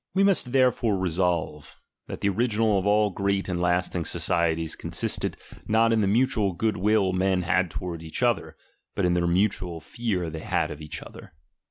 We 0.15 0.23
must 0.23 0.51
therefore 0.51 0.97
resolve, 0.97 1.79
that 2.07 2.21
the 2.21 2.29
original 2.29 2.79
of 2.79 2.87
all 2.87 3.11
great 3.11 3.47
and 3.47 3.61
lasting 3.61 4.05
societies 4.05 4.75
consisted 4.75 5.37
not 5.67 5.93
in 5.93 6.01
the 6.01 6.07
mutual 6.07 6.53
good 6.53 6.75
will 6.75 7.13
men 7.13 7.43
had 7.43 7.69
towards 7.69 8.03
each 8.03 8.23
other, 8.23 8.57
bnt 8.97 9.05
in 9.05 9.13
the 9.13 9.27
mutual 9.27 9.79
fear* 9.79 10.31
they 10.31 10.39
had 10.39 10.71
of 10.71 10.81
each 10.81 11.03
other. 11.03 11.33